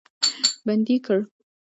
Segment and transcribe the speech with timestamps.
[0.65, 1.19] بندي کړ.